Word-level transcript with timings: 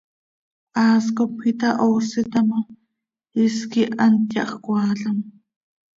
Haas 0.75 1.05
cop 1.17 1.33
itahooseta 1.51 2.39
ma, 2.49 2.59
is 3.43 3.57
quih 3.71 3.93
hant 3.99 4.29
yahjcoaalam. 4.35 5.17